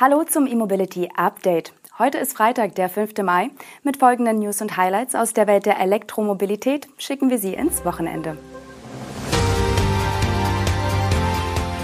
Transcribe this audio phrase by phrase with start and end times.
[0.00, 1.74] Hallo zum E-Mobility Update.
[1.98, 3.18] Heute ist Freitag, der 5.
[3.22, 3.50] Mai.
[3.82, 8.38] Mit folgenden News und Highlights aus der Welt der Elektromobilität schicken wir Sie ins Wochenende.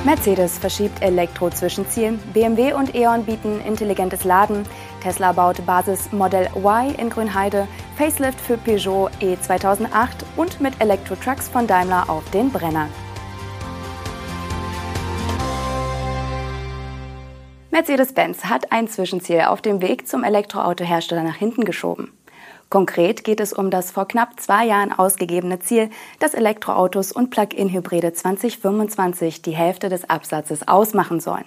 [0.06, 4.64] Mercedes verschiebt Elektro-Zwischenziel, BMW und E.ON bieten intelligentes Laden,
[5.02, 11.66] Tesla baut Basis Model Y in Grünheide, Facelift für Peugeot E2008 und mit Elektro-Trucks von
[11.66, 12.88] Daimler auf den Brenner.
[17.76, 22.10] Mercedes-Benz hat ein Zwischenziel auf dem Weg zum Elektroautohersteller nach hinten geschoben.
[22.70, 28.14] Konkret geht es um das vor knapp zwei Jahren ausgegebene Ziel, dass Elektroautos und Plug-in-Hybride
[28.14, 31.44] 2025 die Hälfte des Absatzes ausmachen sollen.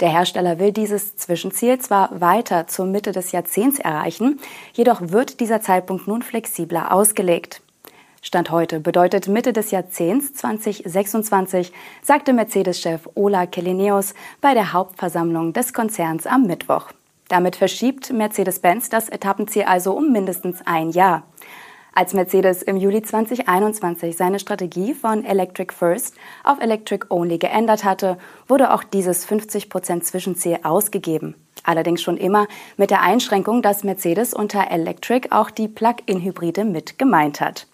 [0.00, 4.40] Der Hersteller will dieses Zwischenziel zwar weiter zur Mitte des Jahrzehnts erreichen,
[4.72, 7.62] jedoch wird dieser Zeitpunkt nun flexibler ausgelegt.
[8.26, 15.74] Stand heute bedeutet Mitte des Jahrzehnts 2026, sagte Mercedes-Chef Ola Kelineus bei der Hauptversammlung des
[15.74, 16.86] Konzerns am Mittwoch.
[17.28, 21.24] Damit verschiebt Mercedes-Benz das Etappenziel also um mindestens ein Jahr.
[21.94, 28.16] Als Mercedes im Juli 2021 seine Strategie von Electric First auf Electric Only geändert hatte,
[28.48, 31.34] wurde auch dieses 50% Zwischenziel ausgegeben.
[31.62, 37.42] Allerdings schon immer mit der Einschränkung, dass Mercedes unter Electric auch die Plug-in-Hybride mit gemeint
[37.42, 37.66] hat.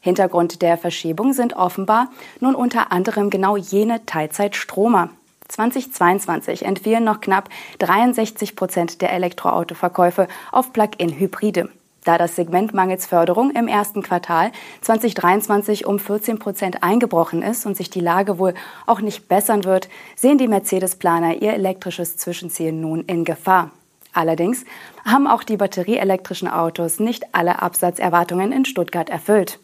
[0.00, 2.10] Hintergrund der Verschiebung sind offenbar
[2.40, 5.10] nun unter anderem genau jene Teilzeitstromer.
[5.48, 11.70] 2022 entfielen noch knapp 63 Prozent der Elektroautoverkäufe auf Plug-in-Hybride.
[12.04, 17.76] Da das Segment mangels Förderung im ersten Quartal 2023 um 14 Prozent eingebrochen ist und
[17.76, 18.54] sich die Lage wohl
[18.86, 23.72] auch nicht bessern wird, sehen die Mercedes-Planer ihr elektrisches Zwischenziel nun in Gefahr.
[24.14, 24.64] Allerdings
[25.04, 29.58] haben auch die batterieelektrischen Autos nicht alle Absatzerwartungen in Stuttgart erfüllt.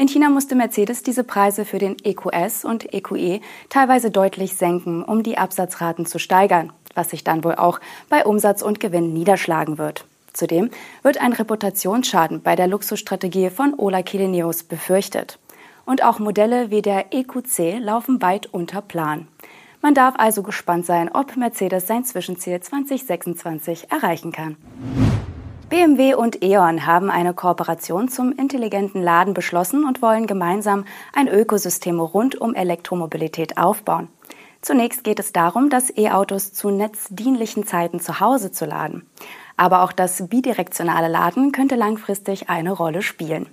[0.00, 5.22] In China musste Mercedes diese Preise für den EQS und EQE teilweise deutlich senken, um
[5.22, 10.06] die Absatzraten zu steigern, was sich dann wohl auch bei Umsatz und Gewinn niederschlagen wird.
[10.32, 10.70] Zudem
[11.02, 15.38] wird ein Reputationsschaden bei der Luxusstrategie von Ola Kilineos befürchtet.
[15.84, 19.28] Und auch Modelle wie der EQC laufen weit unter Plan.
[19.82, 24.56] Man darf also gespannt sein, ob Mercedes sein Zwischenziel 2026 erreichen kann.
[25.70, 32.00] BMW und E.ON haben eine Kooperation zum intelligenten Laden beschlossen und wollen gemeinsam ein Ökosystem
[32.00, 34.08] rund um Elektromobilität aufbauen.
[34.62, 39.06] Zunächst geht es darum, dass E-Autos zu netzdienlichen Zeiten zu Hause zu laden.
[39.56, 43.46] Aber auch das bidirektionale Laden könnte langfristig eine Rolle spielen.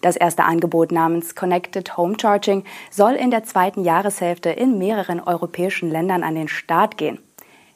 [0.00, 5.90] Das erste Angebot namens Connected Home Charging soll in der zweiten Jahreshälfte in mehreren europäischen
[5.90, 7.18] Ländern an den Start gehen.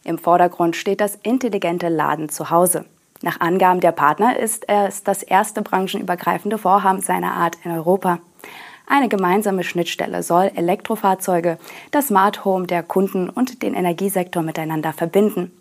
[0.02, 2.86] Im Vordergrund steht das intelligente Laden zu Hause.
[3.22, 8.18] Nach Angaben der Partner ist es das erste branchenübergreifende Vorhaben seiner Art in Europa.
[8.88, 11.56] Eine gemeinsame Schnittstelle soll Elektrofahrzeuge,
[11.92, 15.52] das Smart Home der Kunden und den Energiesektor miteinander verbinden.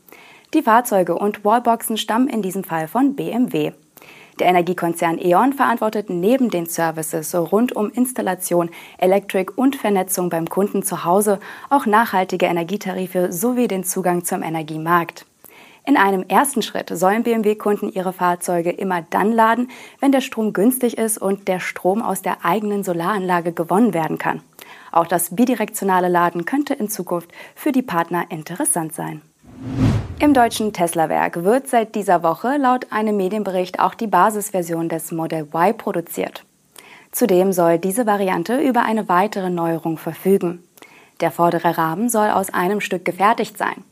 [0.56, 3.74] Die Fahrzeuge und Wallboxen stammen in diesem Fall von BMW.
[4.40, 10.82] Der Energiekonzern E.ON verantwortet neben den Services rund um Installation, Elektrik und Vernetzung beim Kunden
[10.82, 11.40] zu Hause
[11.70, 15.28] auch nachhaltige Energietarife sowie den Zugang zum Energiemarkt.
[15.84, 19.70] In einem ersten Schritt sollen BMW-Kunden ihre Fahrzeuge immer dann laden,
[20.00, 24.42] wenn der Strom günstig ist und der Strom aus der eigenen Solaranlage gewonnen werden kann.
[24.92, 29.22] Auch das bidirektionale Laden könnte in Zukunft für die Partner interessant sein.
[30.20, 35.48] Im deutschen Tesla-Werk wird seit dieser Woche laut einem Medienbericht auch die Basisversion des Model
[35.52, 36.46] Y produziert.
[37.12, 40.64] Zudem soll diese Variante über eine weitere Neuerung verfügen.
[41.22, 43.84] Der vordere Rahmen soll aus einem Stück gefertigt sein.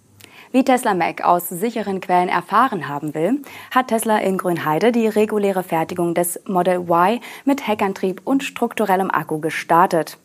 [0.52, 3.40] Wie Tesla Mac aus sicheren Quellen erfahren haben will,
[3.70, 9.40] hat Tesla in Grünheide die reguläre Fertigung des Model Y mit Heckantrieb und strukturellem Akku
[9.40, 10.18] gestartet.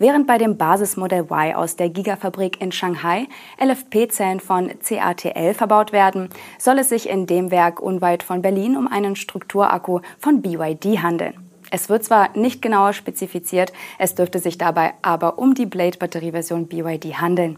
[0.00, 3.28] Während bei dem Basismodell Y aus der Gigafabrik in Shanghai
[3.62, 8.88] LFP-Zellen von CATL verbaut werden, soll es sich in dem Werk unweit von Berlin um
[8.88, 11.34] einen Strukturakku von BYD handeln.
[11.70, 17.20] Es wird zwar nicht genauer spezifiziert, es dürfte sich dabei aber um die Blade-Batterieversion BYD
[17.20, 17.56] handeln.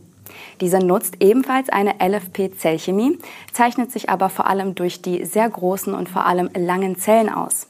[0.61, 3.19] Diese nutzt ebenfalls eine LFP-Zellchemie,
[3.53, 7.67] zeichnet sich aber vor allem durch die sehr großen und vor allem langen Zellen aus.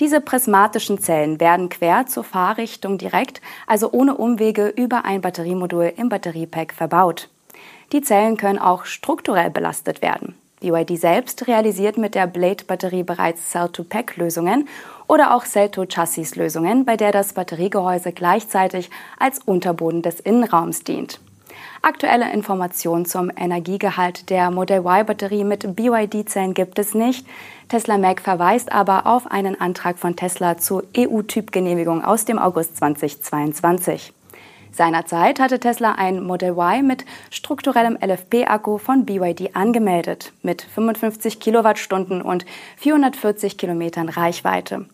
[0.00, 6.08] Diese prismatischen Zellen werden quer zur Fahrrichtung direkt, also ohne Umwege über ein Batteriemodul im
[6.08, 7.28] Batteriepack verbaut.
[7.92, 10.34] Die Zellen können auch strukturell belastet werden.
[10.60, 14.66] BYD selbst realisiert mit der Blade-Batterie bereits Cell-to-Pack-Lösungen
[15.06, 21.20] oder auch Cell-to-Chassis-Lösungen, bei der das Batteriegehäuse gleichzeitig als Unterboden des Innenraums dient.
[21.82, 27.26] Aktuelle Informationen zum Energiegehalt der Model Y-Batterie mit BYD-Zellen gibt es nicht.
[27.68, 34.12] Tesla Mac verweist aber auf einen Antrag von Tesla zur EU-Typgenehmigung aus dem August 2022.
[34.74, 42.20] Seinerzeit hatte Tesla ein Model Y mit strukturellem LFP-Akku von BYD angemeldet, mit 55 Kilowattstunden
[42.20, 42.44] und
[42.78, 44.86] 440 Kilometern Reichweite.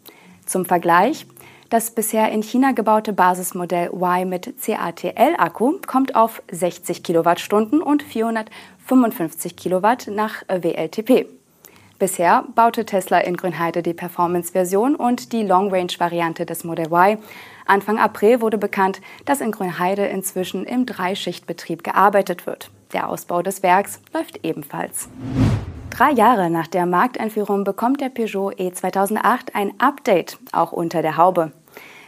[0.44, 1.26] Zum Vergleich,
[1.70, 9.56] das bisher in China gebaute Basismodell Y mit CATL-Akku kommt auf 60 Kilowattstunden und 455
[9.56, 11.26] Kilowatt nach WLTP.
[12.00, 17.18] Bisher baute Tesla in Grünheide die Performance-Version und die Long-Range-Variante des Model Y.
[17.66, 22.70] Anfang April wurde bekannt, dass in Grünheide inzwischen im Dreischichtbetrieb gearbeitet wird.
[22.92, 25.08] Der Ausbau des Werks läuft ebenfalls.
[25.90, 31.52] Drei Jahre nach der Markteinführung bekommt der Peugeot E2008 ein Update, auch unter der Haube.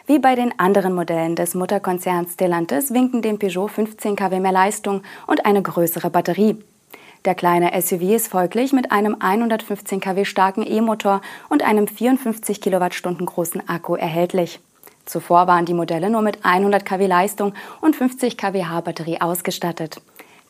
[0.06, 5.02] Wie bei den anderen Modellen des Mutterkonzerns Stellantis winken dem Peugeot 15 kW mehr Leistung
[5.28, 6.56] und eine größere Batterie.
[7.24, 13.26] Der kleine SUV ist folglich mit einem 115 kW starken E-Motor und einem 54 Kilowattstunden
[13.26, 14.58] großen Akku erhältlich.
[15.04, 20.00] Zuvor waren die Modelle nur mit 100 kW Leistung und 50 kWh Batterie ausgestattet.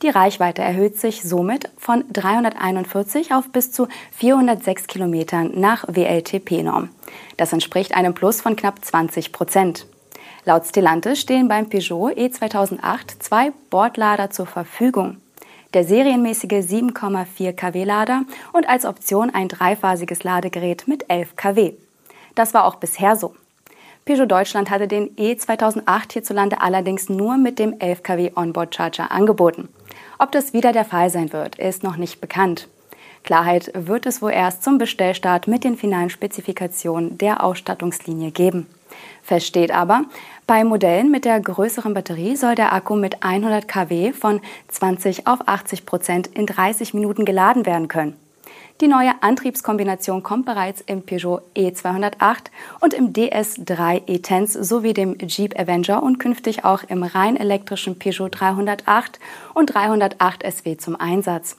[0.03, 6.91] Die Reichweite erhöht sich somit von 341 auf bis zu 406 Kilometern nach WLTP-Norm.
[7.37, 9.87] Das entspricht einem Plus von knapp 20 Prozent.
[10.45, 15.19] Laut Stellantis stehen beim Peugeot E2008 zwei Bordlader zur Verfügung
[15.75, 21.73] der serienmäßige 7,4 kW Lader und als Option ein dreiphasiges Ladegerät mit 11 kW.
[22.35, 23.35] Das war auch bisher so.
[24.05, 29.69] Peugeot Deutschland hatte den E2008 hierzulande allerdings nur mit dem 11 kW Onboard Charger angeboten.
[30.23, 32.69] Ob das wieder der Fall sein wird, ist noch nicht bekannt.
[33.25, 38.69] Klarheit wird es wohl erst zum Bestellstart mit den finalen Spezifikationen der Ausstattungslinie geben.
[39.25, 40.05] Fest steht aber,
[40.47, 45.41] bei Modellen mit der größeren Batterie soll der Akku mit 100 kW von 20 auf
[45.49, 48.17] 80 Prozent in 30 Minuten geladen werden können.
[48.82, 52.46] Die neue Antriebskombination kommt bereits im Peugeot E208
[52.81, 58.31] und im DS3 E-Tense sowie dem Jeep Avenger und künftig auch im rein elektrischen Peugeot
[58.31, 59.20] 308
[59.55, 61.55] und 308 SW zum Einsatz.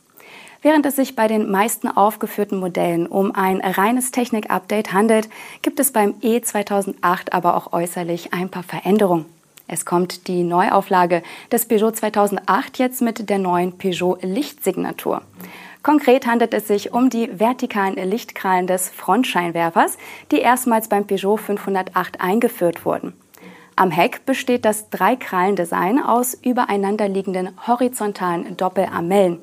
[0.61, 5.29] Während es sich bei den meisten aufgeführten Modellen um ein reines Technik-Update handelt,
[5.61, 9.27] gibt es beim E2008 aber auch äußerlich ein paar Veränderungen.
[9.65, 11.23] Es kommt die Neuauflage
[11.53, 15.21] des Peugeot 2008 jetzt mit der neuen Peugeot Lichtsignatur.
[15.83, 19.97] Konkret handelt es sich um die vertikalen Lichtkrallen des Frontscheinwerfers,
[20.31, 23.13] die erstmals beim Peugeot 508 eingeführt wurden.
[23.75, 29.39] Am Heck besteht das Dreikrallendesign aus übereinanderliegenden horizontalen Doppelamellen.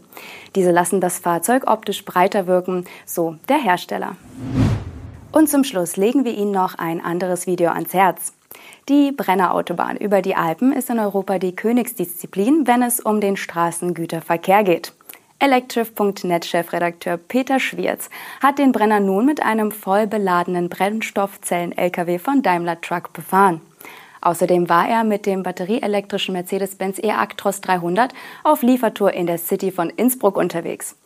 [0.55, 4.17] Diese lassen das Fahrzeug optisch breiter wirken, so der Hersteller.
[5.33, 8.33] Und zum Schluss legen wir Ihnen noch ein anderes Video ans Herz.
[8.89, 14.65] Die Brennerautobahn über die Alpen ist in Europa die Königsdisziplin, wenn es um den Straßengüterverkehr
[14.65, 14.95] geht.
[15.41, 18.11] Electriv.net-Chefredakteur Peter Schwierz
[18.43, 23.63] hat den Brenner nun mit einem voll beladenen Brennstoffzellen-LKW von Daimler Truck befahren.
[24.21, 28.13] Außerdem war er mit dem batterieelektrischen Mercedes-Benz E-Actros 300
[28.45, 30.97] auf Liefertour in der City von Innsbruck unterwegs.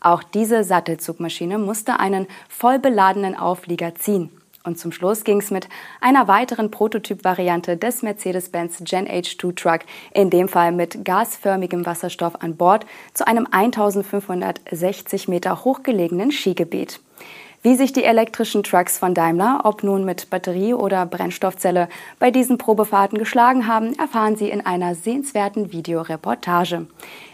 [0.00, 4.30] Auch diese Sattelzugmaschine musste einen voll beladenen Auflieger ziehen.
[4.64, 5.68] Und zum Schluss ging es mit
[6.00, 9.80] einer weiteren Prototyp-Variante des Mercedes-Benz Gen H2 Truck,
[10.14, 17.00] in dem Fall mit gasförmigem Wasserstoff an Bord, zu einem 1560 Meter hochgelegenen Skigebiet.
[17.60, 21.88] Wie sich die elektrischen Trucks von Daimler, ob nun mit Batterie oder Brennstoffzelle,
[22.18, 26.86] bei diesen Probefahrten geschlagen haben, erfahren Sie in einer sehenswerten Videoreportage.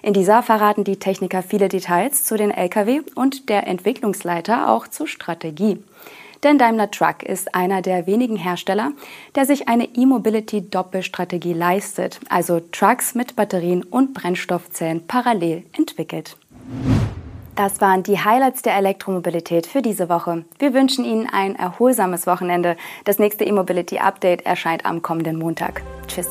[0.02, 5.08] In dieser verraten die Techniker viele Details zu den Lkw und der Entwicklungsleiter auch zur
[5.08, 5.78] Strategie.
[6.42, 8.92] Denn Daimler Truck ist einer der wenigen Hersteller,
[9.34, 16.36] der sich eine E-Mobility-Doppelstrategie leistet, also Trucks mit Batterien und Brennstoffzellen parallel entwickelt.
[17.56, 20.46] Das waren die Highlights der Elektromobilität für diese Woche.
[20.58, 22.76] Wir wünschen Ihnen ein erholsames Wochenende.
[23.04, 25.82] Das nächste E-Mobility Update erscheint am kommenden Montag.
[26.06, 26.28] Tschüss.